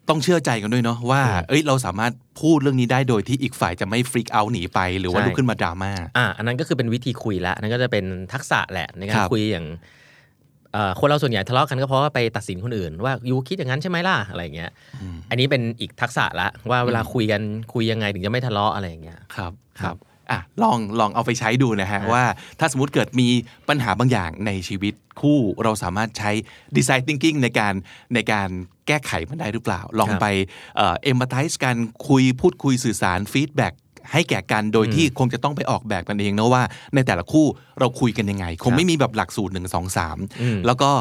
[0.09, 9.67] ต้องเชื่อใจกันด้วยเนาะว่า เอ้ยเราสามารถพูดเรื่องนี้ได้โดยที่อีกฝ่ายจะไม่ freak out หนีไป หรือว่าใช่ลุกขึ้นมาดราม่าอ่าอันนั้นก็คือเป็นวิธีคุยแล้วอันนั้นก็จะเป็นทักษะแหละในกาครรับคุยอย่าง
[10.73, 14.71] เอ่อคนเราส่วนใหญ่ทะเลาะกันก็เพราะว่าไปตัดสินคนอื่น ว่ายูคิดอย่างนั้นใช่ไหมล่ะอะไรอย่างเงี้ย
[15.29, 17.41] อันนี้เป็นอีกทักษะละว่าเวลาคุยกัน
[17.73, 19.95] คุยยังไงถึงจะไม่ทะเลาะอะไรอย่างเงี้ยครับครับ
[20.31, 22.23] อะลองลองเอาไปใช้ดูนะฮะครับว่า
[22.59, 23.27] ถ้าสมมติเกิดมี
[23.69, 26.31] ปัญหาบางอย่างในชีวิตคู่เราสามารถใช้
[26.77, 27.73] design thinking ในการ
[28.13, 28.49] ในการ
[28.87, 30.25] แก้ไขมันได้หรือเปล่า ลองไป
[30.75, 31.75] เอ่อ empathize กัน
[32.07, 33.73] คุยพูดคุยสื่อสาร feedback
[34.11, 36.63] ให้แก่กันโดยที่คงจะต้องไปออกแบบกันเองนะว่า
[36.95, 37.45] ในแต่ละคู่
[37.79, 40.17] เราคุยกันยังไง คงไม่มีแบบหลักสูตรหนึ่งสองสาม
[40.65, 40.91] แล้วก็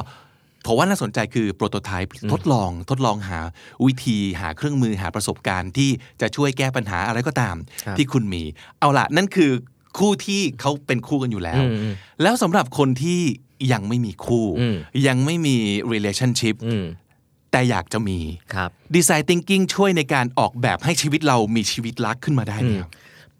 [0.67, 3.41] ผมว่าน่าสนใจคือโปรโตไทป์ทดลองทดลองหา
[3.87, 5.91] วิธีหาเครื่องมือหาประสบการณ์ที่
[6.21, 8.43] จะช่วยแก้ปัญหาอะไรก็ตามครับที่คุณมี
[8.81, 9.51] เอาล่ะนั่นคือ
[9.99, 13.21] คู่ที่เขาเป็นคู่กันอยู่แล้วอืมอืมแล้วสำหรับคนที่
[13.73, 15.57] ยังไม่มีคู่อืมยังไม่มี
[15.93, 16.85] relationship อืม
[17.53, 18.19] แต่อยากจะมี
[18.55, 22.91] ครับ design thinking ช่วยในการออกแบบให้ชีวิตเรามีชีวิตรักขึ้นมาได้ไหมครับ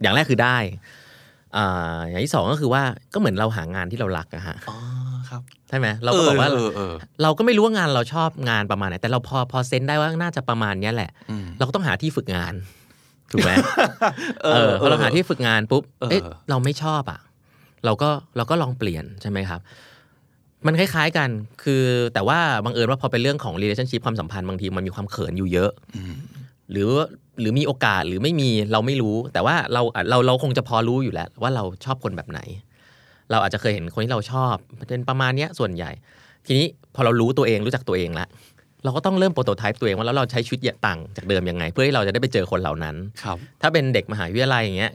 [0.03, 0.59] อย่างแรกคือได้
[1.57, 2.83] อ่าอย่างที่สองก็คือว่า
[3.15, 4.57] ก็เหมือนเราหางานที่เรารักอะฮะ
[5.33, 12.55] อ๋อครับใช่ไหมเราก็บอกว่าเออเออเราก็ไม่รู้ว่างานเราชอบงานประมาณไหนแต่เราพอพอเซนได้ว่าน่าจะประมาณเนี้ยแหละอืมเราก็ต้องหาที่ฝึกงาน
[13.33, 13.53] ถูกไหม
[14.43, 17.21] เอเอออพอเราหาที่ฝึกงานปุ๊บเออเอ๊ะเราไม่ชอบอะ
[17.85, 19.61] เราก็เราก็ลองเปลี่ยนใช่ไหมครับ
[20.67, 21.29] มันคล้าย ๆกัน
[21.63, 21.83] คือ
[22.15, 25.71] แต่ว่าบังเอิญว่าพอเป็นเรื่องของ relationship ความสัมพันธ์บางทีมันมีความเขินอยู่เยอะ
[26.71, 26.91] หรือ
[27.41, 32.41] หรือมีโอกาสหรือไม่มีเราไม่รู้ แต่ว่าเราเราเราคงจะพอรู้อยู่แล้ว ว่าเราชอบคนแบบไหน
[33.31, 34.55] เราอาจจะเคยเห็นคนที่เราชอบ
[34.89, 35.91] เป็นประมาณเนี้ยส่วนใหญ่
[36.47, 38.29] ทีนี้พอเรารู้ตัวเองรู้จักตัวเองแล้ว
[38.85, 44.93] เราก็ต้องเริ่มโปรโตไทป์ตัวเองว่าแล้วเราใช้ชีวิตต่างจากเดิมยังไง เพื่อให้เราจะได้ไปเจอคนเหล่านั้นครับถ้าเป็นเด็กมหาวิทยาลัยอย่างเงี้ย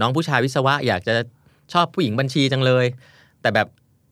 [0.00, 1.14] น้องผู้ชายวิศวะอยากจะ
[1.72, 2.84] ชอบผู้หญิงบัญชีจังเลย
[3.42, 3.66] แต่แบบ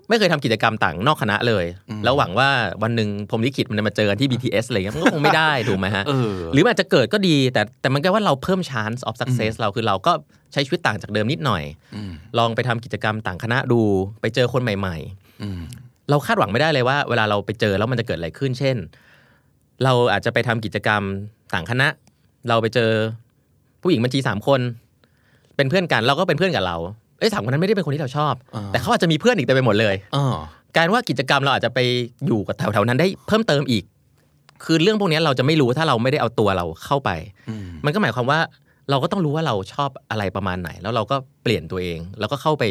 [0.08, 1.64] ไม่เคยทำกิจกรรมต่างนอกคณะเลย
[2.04, 2.48] แล้วหวังว่า
[2.82, 10.12] วันหนึ่งพรหมลิขิตมันจะมาเจอกันที่ BTS อะไรเงี้ยมันก็คงไม่ได้ถูกไหมฮะเออหรือมันอาจจะเกิดก็ดีแต่แต่มันก็ว่าเราเพิ่ม chance of success เราคือเราก็
[10.52, 11.62] ใช้ชีวิตต่างจากเดิมนิดหน่อย
[11.94, 13.80] อืมลองไปทำกิจกรรมต่างคณะดู
[14.20, 14.96] ไปเจอคนใหม่
[15.42, 18.76] อืมๆเราคาดหวังไม่ได้เลยว่า เวลาเราไปเจอแล้วมันจะเกิดอะไรขึ้น เช่น
[19.84, 21.02] เราอาจจะไปทำกิจกรรม
[21.54, 21.88] ต่างคณะ
[22.48, 22.90] เราไปเจอ
[23.82, 24.60] ผู้หญิงบัญชีสามคน
[25.56, 26.76] เป็นเพื่อนกันเราก็เป็นเพื่อนกับเรา
[27.18, 30.24] เอ้ยสามคนนั้นไม่ได้เป็นคนที่เราชอบอ่าแต่เขาอาจจะมีเพื่อนอีกเต็มไปหมดเลยอ๋อ
[30.76, 31.78] กลารว่ากิจกรรมเราอาจจะไป
[32.26, 33.84] อยู่กับแถวๆนั้นได้เพิ่มเติมอีก
[34.64, 37.10] คือเรื่องพวกนี้เราจะไม่รู้ถ้าเราไม่ได้เอาตัวเราเข้าไป
[37.48, 38.40] อืมมันก็หมายความว่า
[38.90, 42.64] เราก็ต้องรู้ว่าเราชอบอะไรประมาณไหน แล้วเราก็เปลี่ยนตัวเอง แล้วก็เข้าไป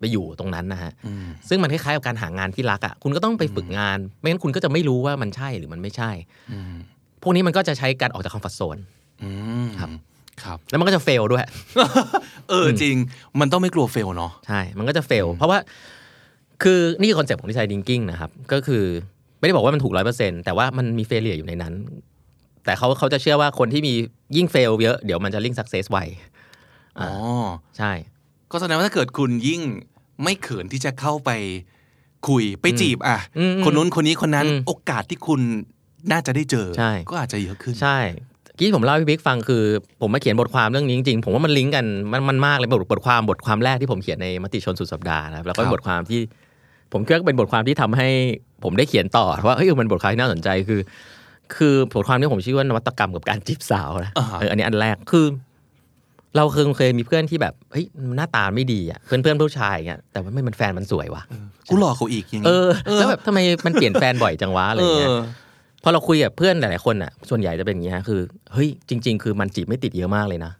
[0.00, 6.10] ไปอยู่ตรงนั้นนะฮะอืมซึ่งมันคล้ายๆกับการหางานที่รักอะคุณก็ต้องไปฝึกงาน ไม่งั้นคุณก็จะไม่รู้ว่ามันใช่หรือมันไม่ใช่
[6.52, 6.74] อืม
[7.22, 8.78] พวกนี้มันก็จะใช้การออกจาก comfort zone
[9.22, 9.30] อื
[9.64, 9.90] มครับ
[10.42, 11.44] ครับ แล้วมันก็จะ fail ด้วย
[12.48, 12.96] เออจริง
[13.40, 15.58] มันต้องไม่กลัว fail เนาะใช่ มันก็จะ fail เพราะว่า
[16.62, 18.84] คือนี่คือ concept ของ design thinking นะครับ ก็คือ
[19.38, 21.74] ไม่ได้บอกว่ามันถูกร้อยเปอร์เซ็นแต่ว่ามันมี failure อยู่ในนั้น
[22.64, 23.94] แต่เขาเขาจะเชื่อว่าคนที่มี
[24.36, 25.98] ยิ่ง fail เยอะเดี๋ยวมันจะ reach success ไว
[27.00, 27.10] อ๋อ
[27.78, 27.92] ใช่
[28.52, 29.60] ก็แสดงว่าถ้าเกิดคุณยิ่ง
[30.22, 31.30] ไม่เขินที่จะเข้าไป
[32.28, 35.40] คุยไปจีบอะอืมอืมคนนู้นคนนี้คนนั้นอืมโอกาสที่คุณ
[36.12, 37.98] น่าจะได้เจอใช่ก็อาจจะเยอะขึ้นใช่
[38.58, 39.62] ที่ผมเล่าให้พี่บิ๊กฟังคือ
[40.00, 46.20] ผมมาเขียนบทความเรื่องนี้จริงๆผมว่ามันลิงก์กันมันมันมากเลยบทบทความบทความแรกที่ผมเขียนในมติชนสุดสัปดาห์นะครับแล้วก็เป็นครับบทความที่
[46.92, 48.08] ผมคิดว่าเป็นบทความที่ทำให้
[48.64, 50.80] ผมได้เขียนต่อว่าเฮ้ยมันบทความที่น่าสนใจคือ
[51.56, 55.26] คือบทความนี้ผมชื่อว่านวัตกรรมกับการจีบสาวนะอ่าฮะเอออันนี้อันแรกคือ
[56.36, 57.84] เราเคยเคยมีเพื่อนที่แบบเฮ้ย
[58.16, 61.22] หน้าตาไม่ดีอะเพื่อนเพื่อนผู้ชายอย่างเงี้ยแต่ว่าไม่มันแฟนมันสวยว่ะ
[61.68, 65.14] กูหลอกเขาอีกอย่างเองี้อแล้วแบบทำไมมันเปลี่ยนแฟนบ่อยจังวะอะไรเอเงี้ยอ
[65.82, 68.20] พอเราคุยกับเพื่อนหลายๆคนอะ ส่วนใหญ่จะเป็นอย่างเงี้ยคือ
[68.52, 70.52] เฮ้ยจริง ๆ คือมันจีบไม่ติดเยอะมากเลยนะ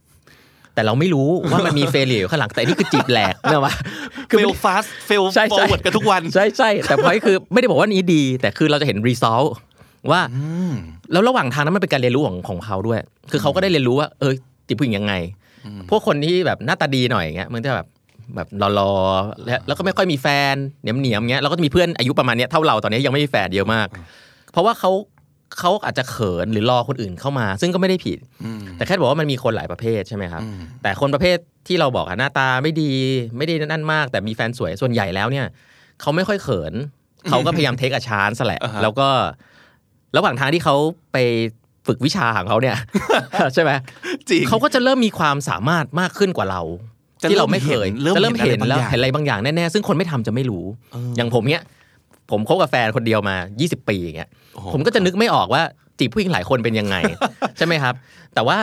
[0.74, 3.74] แต่เราไม่รู้ว่ามันมีเฟลอยู่ข้างหลังแต่นี่คือจีบแหลกเนกอะวะ
[4.28, 9.42] เฟลฟาสเฟลใช่ฟอใช่ร์เวิร์ดกันทุกวัน ใช่ใช่แต่พอยคือไม่ได้บอกว่านี้ดี แต่คือเราจะเห็นรีซอล
[10.10, 10.20] ว่า
[11.12, 14.32] แล้วระหว่างทางนั้นมันเป็นการเรียนรู้ของของเขาด้วย คือเขาก็ได้เรียนรู้ว่า เออ
[14.66, 15.14] จีบผู้หญิงยังไง
[15.90, 17.86] พวกคนที่แบบหน้าตาดีหน่อยอย่างเงี้ยมันจะแบบ
[18.34, 23.86] แบบรอๆแล้วแล้วก็ไม่ค่อยมีแฟนเหนียมเหนียมๆเงี้ยเราก็จะมีเพื่อนอายุประมาณเนี้ยเท่าเราตอนนี้ยังไม่มีแฟนเยอะมาก
[24.52, 24.90] เพราะว่าเขา
[25.58, 28.18] เขาอาจจะเขินหรือรอคนอื่นเข้ามา ซึ่งก็ไม่ได้ผิด
[28.76, 30.42] แต่แค่บอกว่ามันมีคนหลายประเภทใช่ไหมครับ
[30.82, 31.36] แต่คนประเภท
[31.66, 32.92] ที่เราบอกอะหน้าตาไม่ดี
[33.36, 35.46] ไม่ได้นั่นมาก แต่มีแฟนสวยส่วนใหญ่แล้วเนี่ย
[36.00, 36.74] เขาไม่ค่อยเขิน
[37.28, 39.08] เขาก็พยายามเทคอาชานสแหละอ่าฮะแล้วก็
[40.16, 40.74] ระหว่างทางที่เขา
[41.12, 41.16] ไป
[41.86, 42.76] ฝึกวิชาของเขาเนี่ย
[43.54, 43.70] ใช่ไหม
[44.28, 46.62] จริงเขาก็จะเริ่มมีความสามารถมากขึ้นกว่าเรา
[47.22, 50.64] จะที่เราไม่เคยเริ่มจะเริ่มเห็เห็นนอะไรแล้วบางอย่างเห็นอะไรบางอย่างแน่ๆซึ่งคนไม่ทำจะไม่รู้
[51.16, 51.62] อย่างผมเนี้ย
[52.30, 55.62] ผมคบกับแฟนคนเดียวมา 20 ปีอย่างเงี้ยโอ้โหผมก็จะนึกไม่ออกว่า
[55.98, 56.96] จีบผู้หญิงหลายคนเป็นยังไง
[57.56, 57.94] ใช่ไหมครับ
[58.34, 58.58] แต่ว่า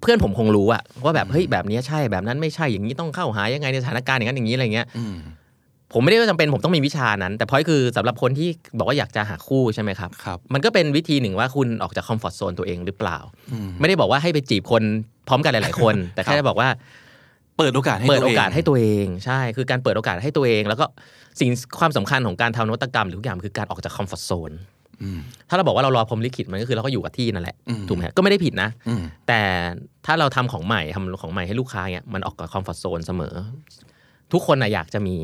[0.00, 5.16] เพื่อนผมคงรู้อะว่าแบบเฮ้ยแบบเนี้ยใช่แบบนั้นไม่ใช่อย่างนี้ต้องเข้าหายังไงในสถานการณ์อย่างนั้นอย่างนี้อะไรเงี้ยอืม
[5.92, 13.18] ผมไม่ได้ว่าจำเป็นผมต้องมีวิชานั้น แต่พอยคือสำหรับคนที่บอกว่าอยากจะหาคู่ใช่ไหมครับครับ มันก็เป็นวิธีหนึ่งว่าคุณออกจาก comfort zone ตัวเองหรือเปล่า
[13.52, 14.82] อืมไม่ได้บอกว่าให้ไปจีบคน
[15.28, 16.68] พร้อมกันหลาย ๆ คน แต่แค่ครับจะบอกว่า
[17.58, 20.84] เปิดโอกาสให้ตัวเองเปิดโอกาสให้ตัวเองใช่ คือการเปิดโอกาสให้ตัวเอง แล้วก็
[21.40, 24.52] สิ่งความสำคัญของการทำนวัตกรรม หรือทุกอย่างคือการออกจาก comfort zone
[25.02, 29.40] อืมถ้าเราบอกว่าเรารอพรหมลิขิตมันก็คือเราก็อยู่กับที่นั่นแหละอืมถูกไหมก็ไม่ได้ผิดนะอืมแต่
[30.06, 33.34] ถ้าเราทำของใหม่ทำของใหม่ให้ลูกค้าเนี้ยมันออกจาก comfort zone เสมอ
[34.32, 35.16] ทุกคนนะอยากจะมี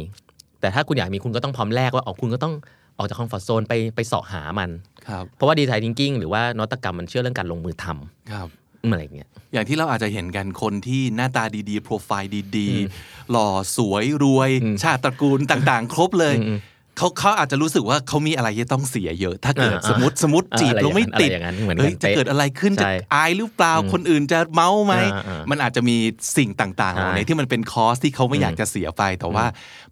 [0.61, 2.55] แต่ถ้าคุณอยากมีคุณก็ต้องพร้อมแลกว่าออกคุณก็ต้อง
[2.99, 4.71] ออกจาก comfort zone ไปไปเสาะหามัน
[5.09, 8.49] ครับเพราะว่า design thinking หรือว่านวัตกรรมมันเชื่อเรื่องการลงมือทำครับ
[8.91, 16.59] อะไรอย่างเงี้ยอย่างที่เราอาจจะเห็นกันคนที่หน้าตาดีๆ โปรไฟล์ดีๆ หล่อสวยรวยอืมชาติตระกูลต่างๆ ครบเลยอืม
[16.99, 25.97] เขาเขาอาจจะรู้สึกว่าเขามีอะไรที่ต้องเสียเยอะ ถ้าเกิดอ่าสมมติสมมติอ่าจีบอะไรแล้วไม่ติดอย่างนั้นอะไรอย่างนั้นเหมือนกันเฮ้ยจะเป๊ะเกิดอะไรขึ้นจะใช่อายหรือเปล่าคนอื่นจะเมาท์ไหมอ่าอ่ามัมันอาจจะมี
[26.37, 29.45] สิ่งต่างๆเหล่านี้ใช่ที่มันเป็น cost ที่เขาไม่อยากจะเสียไป แต่ว่า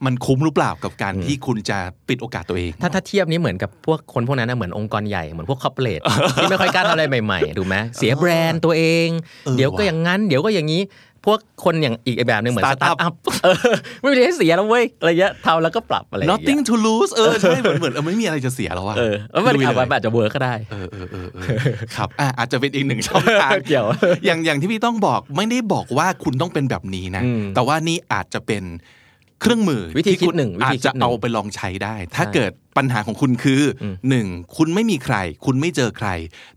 [0.05, 6.01] มันคุ้มหรือเปล่ากับการที่คุณจะปิดโอกาสตัวเอง ถ้าถ้าเทียบนี้เหมือนกับพวกคนพวกนั้นนะเหมือนองค์กรใหญ่เหมือนพวก corporate
[6.37, 10.83] ที่ไม่ค่อยกล้าทำอะไรใหม่ๆถูกไหมเสียแบรนด์ตัวเองเออเดี๋ยวก็ว่ะอย่างนั้น เดี๋ยวก็อย่างนี้
[11.27, 13.13] พวกคนอย่างอีกแบบหนึ่งเหมือนส Startup ตาร์ทอัพ
[13.45, 13.57] เออ
[14.01, 21.47] ไม่มีอะไรให้เสียแล้วเว้ยอะไรเงี้ยทำแล้วก็ปรับอะไรอย่างเงี้ย nothing to lose เออใช่เหมือนเหมือนเออไม่มีอะไรจะเสียแล้วว่ะเออแล้วมันลุยเลยอาจจะ work ก็ได้เออเออเออเออ
[21.97, 23.87] ครับอะอาจจะเป็นอีกหนึ่งช่องทางเกี่ยว
[24.25, 28.65] อย่างอย่างที่พี่ต้องบอกไม่ได้บอกว่าคุณต้องเป็นแบบนี้นะอืมแต่ว่านี่อาจจะเป็น
[29.41, 36.09] เครื่องมือวิธีที่คิดคุณหนึ่งวิอาธีจคิจะดหนึ่งเอาไปลองใช้ได้ ถ้าใช่เกิดปัญหาของคุณคืออมหนึ่งคุณไม่มีใคร คุณไม่เจอใคร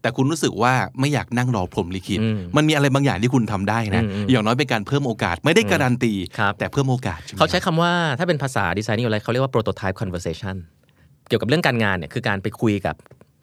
[0.01, 10.55] แต่คุณรู้สึกว่าไม่อยากนั่งรอพรหมลิขิตอืมมันมีอะไรบางอย่างที่คุณทำได้นะอืมอืมอย่างน้อยเป็นการเพิ่มโอกาสไม่ได้การันตีครับแต่เพิ่มโอกาสใช่ไหมเขาใช้ครับคำว่าถ้าเป็นภาษาดีไซน์นี่อะไรเขาเรียกว่า prototype conversation
[11.27, 12.95] เกี่ยวกับเรื่องการงานเนี่ยคือการไปคุยกับ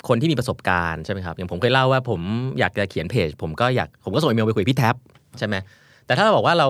[0.09, 2.21] คนที่มีประสบการณ์ใช่ไหมครับอย่างผมเคยเล่าว่าผม
[2.59, 4.95] อยากจะเขียนเพจผมก็อยากผมก็ส่งอีเมลไปคุยกับพี่แท็บ
[5.39, 5.55] ใช่ไหม
[6.07, 6.69] แต่ถ้าเราบอกว่าเรา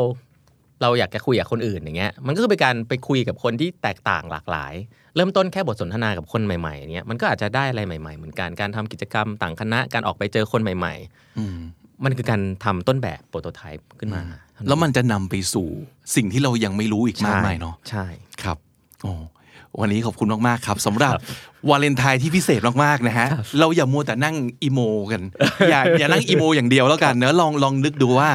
[0.82, 4.74] เราอยากจะคุยกับคนอื่นอย่างเงี้ยมันก็คือเป็นการไปคุยกับคนที่แตกต่างหลากหลาย
[5.16, 10.94] เริ่มต้นแค่บทสนทนากับคนใหม่ๆอย่างเงี้ยมันก็อาจจะได้อะไรใหม่ๆ เหมือนกันการทำกิจกรรมต่างคณะการออกไปเจอคนใหม่
[11.38, 14.22] อืมๆมันคือการทำต้นแบบโปรโตไทป์ขึ้นมา
[14.68, 15.68] แล้วมันจะนำไปสู่
[16.16, 18.06] สิ่งที่เรายังไม่รู้อีกมากใช่มายเนาะใช่
[18.42, 18.58] ครับ
[19.02, 19.12] โอ้
[19.80, 21.12] วันนี้ขอบคุณมากๆครับสำหรับ
[21.68, 23.28] วาเลนไทน์ที่พิเศษมากๆนะฮะ
[23.60, 25.22] เราอย่ามัวแต่นั่งอีโม กัน
[25.70, 28.30] อย่าอย่านั่งอีโม อย่างเดียวแล้วกันเนอะลองลองนึกดูว่า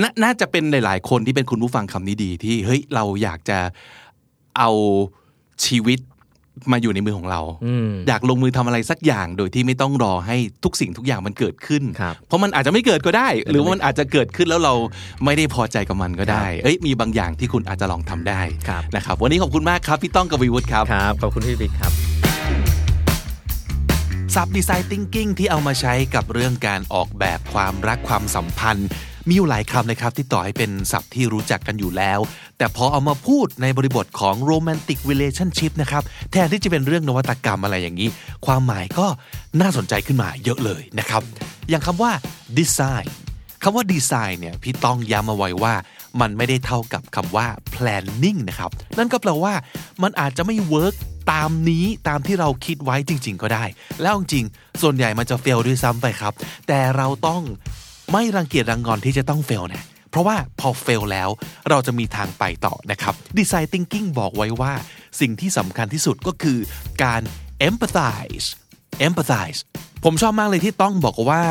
[0.00, 3.58] นาน่าจะเป็นหลาย ๆ คนที่เป็นคุณผู้ฟังคำนี้ดีที่เฮ้ยเราอยากจะ
[4.58, 4.70] เอา
[5.66, 5.98] ชีวิต
[6.72, 14.74] มาอยู่ในมือของเราอืมอยากลงมือทำอะไรสักอย่างโดยที่ไม่ต้องรอให้ทุกสิ่งทุกอย่างมันเกิดขึ้นครับเพราะมันอาจจะไม่เกิดก็ได้ หรือว่ามันอาจจะเกิดขึ้นแล้วเรา
[15.24, 21.92] ไม่ได้พอใจกับมันก็ได้ เอ้ยมีบางอย่างที่คุณอาจจะลองทำได้ครับนะครับ วันนี้ขอบคุณมากครับพี่ต้องกับวีวุฒิครับครับขอบคุณพี่บิ๊กครับ
[24.34, 28.88] ซับดีไซน์ thinking ที่เอามาใช้กับเรื่องการออกแบบความรักความสัมพันธ์
[29.28, 32.20] มีอยู่หลายคำเลยครับที่ต่อให้เป็นศัพท์ที่รู้จักกันอยู่แล้ว
[32.58, 38.08] แต่พอเอามาพูดในบริบทของ romantic relationship นะครับแทนที่จะเป็นเรื่องนวัตกรรมอะไรอย่างนี้
[38.46, 39.06] ความหมายก็
[39.60, 41.22] น่าสนใจขึ้นมาเยอะเลยนะครับ
[41.68, 42.12] อย่างคำว่า
[42.58, 43.08] design
[43.62, 45.74] คำว่าดีไซน์เนี่ยพี่ต้องย้ำเอาไว้ว่า
[46.20, 49.54] มันไม่ได้เท่ากับคำว่า planning นะครับ นั่นก็แปลว่า
[50.02, 50.94] มันอาจจะไม่ work
[51.32, 53.64] ตามนี้ตามที่เราคิดไว้จริง ๆ ก็ได้
[54.02, 56.32] แล้วจริงๆส่วนใหญ่มันจะ fail ด้วยซ้ำไปครับ
[56.68, 57.42] แต่เราต้อง
[58.10, 61.28] ไม่รังเกียจรังงอนที่จะต้อง fail นะเพราะว่าพอ fail แล้ว
[61.70, 64.72] เราจะมีทางไปต่อนะครับดีไซน์ thinking บอกไว้ว่า
[65.20, 66.58] สิ่งที่สำคัญที่สุดก็คือ
[67.02, 67.22] การ
[67.68, 68.46] empathize
[69.06, 69.58] empathize
[70.04, 71.42] ผมชอบมากเลยที่ต้องบอกว่า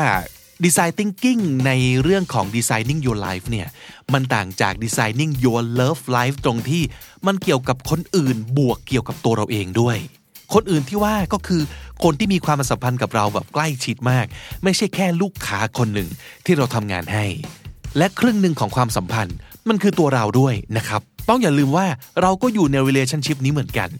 [0.64, 3.68] Design Thinking ในเรื่องของ Designing Your Life เนี่ย
[4.12, 6.82] มันต่างจาก Designing Your Love Life ตรงที่
[7.26, 9.96] มันเกี่ยวกับคนอื่นบวกเกี่ยวกับตัวเราเองด้วย
[10.54, 11.62] คนอื่นที่ว่าก็คือ
[12.04, 14.26] คนที่มีความสัมพันธ์กับเราแบบใกล้ชิดมาก
[14.64, 16.08] ไม่ใช่แค่ลูกค้าคนหนึ่ง
[16.44, 17.26] ที่เราทำงานให้
[17.98, 19.36] และครึ่งหนึ่งของความสัมพันธ์
[19.68, 21.86] มันคือตัวเราด้วยนะครับ ต้องอย่าลืมว่า
[22.22, 23.90] เราก็อยู่ใน relationship นี้เหมือนกัน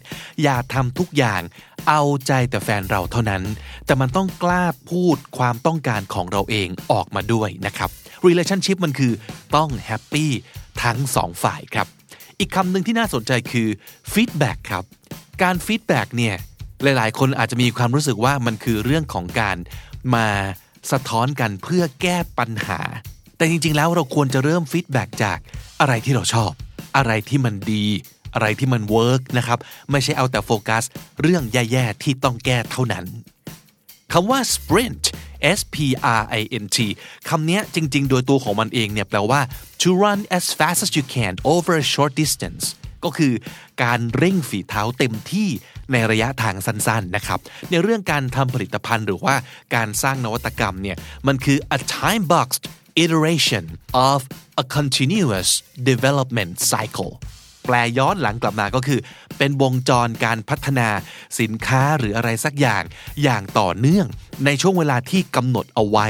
[0.43, 1.41] อย่าทำทุกอย่าง
[1.87, 3.43] เอาใจแต่แฟนเราเท่านั้น
[3.85, 7.89] แต่มันต้องกล้าพูดความต้องการของเราเองออกมาด้วยนะครับ
[8.27, 9.13] relationship มันคือ
[9.55, 10.31] ต้อง happy
[10.83, 11.87] ทั้งสองฝ่ายครับ
[12.39, 13.67] อีกคำหนึ่งที่น่าสนใจคือ
[14.13, 14.83] feedback ครับ
[15.41, 16.35] การ feedback เนี่ย
[16.83, 19.57] หลาย ๆ คนอาจจะมีความรู้สึกว่ามันคือเรื่องของการ
[20.15, 20.27] มา
[20.91, 22.79] สะท้อนกันเพื่อแก้ปัญหา
[23.37, 25.39] แต่จริง ๆ แล้วเราควรจะเริ่ม feedback จาก
[25.81, 26.51] อะไรที่เราชอบ
[26.97, 27.85] อะไรที่มันดี
[28.33, 29.59] อะไรที่มัน work นะครับ
[29.91, 30.83] ไม่ใช่เอาแต่โฟกัส
[31.21, 33.05] เรื่องแย่ ๆ ที่ต้องแก้เท่านั้น
[34.13, 35.03] คำว่า sprint
[35.57, 35.77] S P
[36.19, 36.77] R I N T
[37.29, 39.41] คำนี้จริง ๆ โดยตัวของมันเองเนี่ยแปลว่า
[39.81, 42.65] to run as fast as you can over a short distance
[43.05, 43.33] ก็คือ
[43.83, 45.49] การเร่งฝีเท้าเต็มที่
[45.91, 47.39] ในระยะทางสั้นๆนะครับ
[47.69, 49.35] ในเรื่องการทำผลิตภัณฑ์หรือว่า
[49.75, 52.65] การสร้างนวัตกรรมเนี่ยมันคือ a time boxed
[53.03, 53.65] iteration
[54.09, 54.19] of
[54.61, 55.49] a continuous
[55.89, 57.13] development cycle
[57.65, 58.99] แปลย้อนหลังกลับมาก็คือ
[59.37, 60.89] เป็นวงจรการพัฒนา
[61.39, 62.83] สินค้าหรืออะไรสักอย่าง
[63.23, 64.07] อย่างต่อเนื่อง
[64.45, 66.07] ในช่วงเวลาที่กำหนดเอาไว้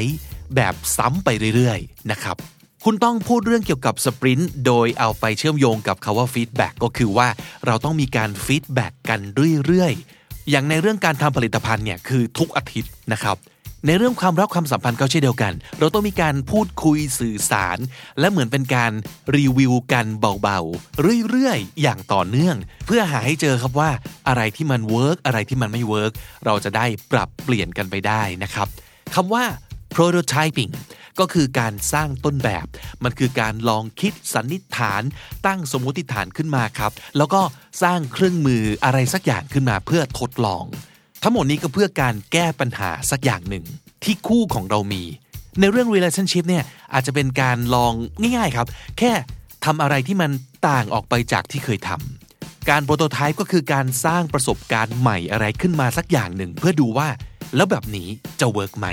[0.55, 2.37] แบบซ้ำไปเรื่อยๆนะครับ
[2.87, 7.27] คุณต้องพูดเรื่องเกี่ยวกับ sprint โดยเอาไปเชื่อมโยงกับคำว่า feedback ก็คือว่า
[7.65, 9.19] เราต้องมีการ feedback กัน
[9.65, 13.37] เรื่อยๆ อย่างในเรื่องการทำผลิตภัณฑ์เนี่ยคือทุกอาทิตย์นะครับ
[13.87, 17.77] ในเรื่องความรักความสัมพันธ์ก็เช่นเดียวกัน เราต้องมีการพูดคุยสื่อสาร
[18.19, 18.91] และเหมือนเป็นการ
[19.35, 23.89] รีวิวกันเบาๆ เรื่อยๆ อย่างต่อเนื่อง เพื่อหาให้เจอครับว่า
[24.27, 26.11] อะไรที่มัน work อะไรที่มันไม่ work
[26.45, 28.67] เราจะได้ปรับเปลี่ยนกันไปได้นะครับ
[29.15, 29.43] คำว่า
[29.95, 30.71] prototyping
[31.19, 32.65] ก็คือการสร้างต้นแบบ
[33.03, 35.01] มันคือการลองคิดสันนิษฐาน
[35.45, 37.41] ตั้งสมมติฐานขึ้นมาครับ แล้วก็
[37.83, 40.63] สร้างเครื่องมืออะไรสักอย่างขึ้นมาเพื่อทดลอง
[41.23, 43.65] ทั้งหมดนี้ก็เพื่อการแก้ปัญหาสักอย่างหนึ่ง
[44.03, 45.03] ที่คู่ของเรามี
[45.59, 47.93] ในเรื่อง relationship เนี่ยอาจจะเป็นการลอง
[48.37, 49.11] ง่ายๆครับ แค่
[49.65, 50.31] ทำอะไรที่มัน
[50.67, 57.07] ต่างออกไปจากที่เคยทำการ prototype ก็คือการสร้างประสบการณ์ใหม่อะไรขึ้นมาสักอย่างหนึ่ง เพื่อดูว่า
[57.55, 58.07] แล้วแบบนี้
[58.39, 58.87] จะ work ไหม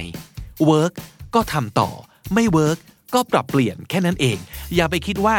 [0.67, 0.93] work
[1.35, 1.91] ก็ทำต่อ
[2.35, 2.79] ไม่ work
[3.15, 4.39] ก็ปรับเปลี่ยนแค่นั้นเอง
[4.75, 5.37] อย่าไปคิดว่า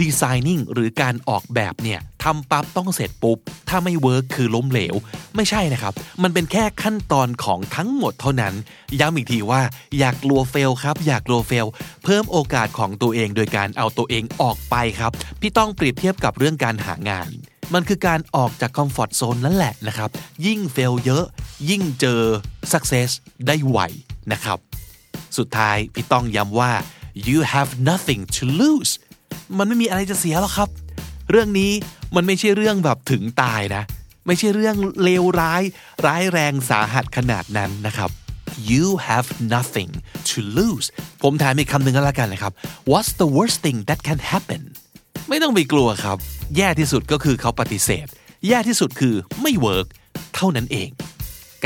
[0.00, 4.94] designing หรือการออกแบบเนี่ยทำปั๊บต้องเสร็จปุ๊บ ถ้าไม่ work คือล้มเหลว
[5.36, 8.54] ไม่ใช่นะครับ มันเป็นแค่ขั้นตอนของทั้งหมดเท่านั้น
[9.00, 9.62] ย้ำอีกทีว่า
[9.98, 11.66] อย่ากลัว fail ครับ อย่ากลัว fail
[12.04, 17.30] เพิ่มโอกาสของตัวเองโดยการเอาตัวเองออกไปครับ พี่ต้องเปรียบเทียบกับเรื่องการหางาน
[17.74, 20.10] มันคือการออกจาก comfort zone นั่นแหละนะครับ
[20.46, 21.24] ยิ่ง fail เยอะ
[21.70, 22.20] ยิ่งเจอ
[22.72, 23.10] success
[23.46, 23.78] ได้ไว
[24.32, 24.58] นะครับ
[25.38, 26.72] สุดท้ายพี่ต้องย้ำว่า
[27.28, 28.92] you have nothing to lose
[29.58, 30.68] มันไม่มีอะไรจะเสียหรอกครับ
[31.30, 31.72] เรื่องนี้
[32.14, 33.82] มันไม่ใช่เรื่องแบบถึงตายนะ
[34.26, 35.62] ไม่ใช่เรื่องเลวร้าย
[36.06, 38.10] ร้ายแรงสาหัสขนาดนั้นนะครับ
[38.70, 39.90] you have nothing
[40.30, 40.86] to lose
[41.22, 42.52] ผมถามอีกคำหนึ่งก็แล้วกันนะครับ
[42.90, 44.62] what's the worst thing that can happen
[45.28, 46.18] ไม่ต้องไปกลัวครับ
[46.56, 48.06] แย่ที่สุดก็คือเขาปฏิเสธ
[48.48, 49.86] แย่ที่สุดคือไม่ work
[50.34, 50.88] เท่านั้นเอง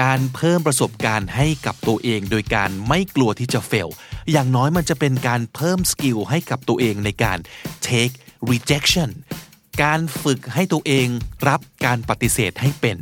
[0.02, 3.92] การเพิ่มประสบการณ์ให้กับตัวเอง โดยการไม่กลัวที่จะ fail
[4.32, 7.38] อย่างน้อยมันจะเป็นการเพิ่ม skill ให้กับตัวเองในการ
[7.88, 8.14] take
[8.50, 9.10] rejection
[9.82, 11.06] การฝึกให้ตัวเอง
[11.48, 12.96] รับการปฏิเสธให้เป็น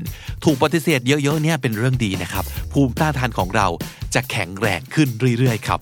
[0.44, 3.68] ถูกปฏิเสธเยอะๆเนี่ยเป็นเรื่องดีนะครับ ภูมิต้านทานของเรา
[4.14, 5.80] จะแข็งแรงขึ้นเรื่อยๆครับ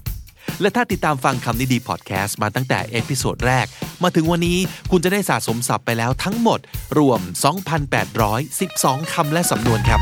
[0.61, 3.67] และถ้าติดตามฟังคำนี้ดีพอดแคสต์มาตั้งแต่ episode แรก
[4.03, 4.59] มาถึงวันนี้
[4.91, 6.61] คุณจะได้สะสมศัพท์ไปแล้วทั้งหมด
[6.99, 7.21] รวม
[8.17, 10.01] 2,812 คำและสำนวนครับ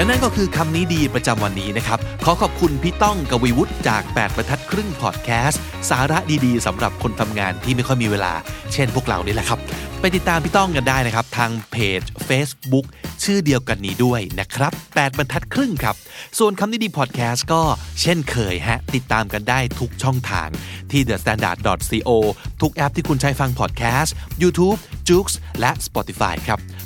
[0.00, 5.60] และนั่นก็คือคำนี้ดีประจำวันนี้นะครับ ขอขอบคุณพี่ต้องกวีวุฒิจาก8บรรทัดครึ่งพอดแคสต์
[5.90, 8.32] สาระดีๆสำหรับคนทำงานที่ไม่ค่อยมีเวลา
[8.72, 9.58] เช่นพวกเรานี่แหละครับ
[10.00, 12.86] ไปติดตามพี่ต้องกันได้นะครับ ทางเพจ Facebook
[13.24, 15.96] ชื่อเดียวกันนี้ด้วยนะครับ 8 บรรทัดครึ่งครับ
[16.38, 17.62] ส่วนคำนี้ดีพอดแคสต์ก็
[18.00, 20.48] เช่นเคยฮะ ติดตามกันได้ทุกช่องทาง
[20.90, 22.10] ที่ thestandard.co
[22.62, 25.26] ทุกแอปที่คุณใช้ฟังพอดแคสต์ YouTube j o o x
[25.60, 26.58] และ Spotify ครับ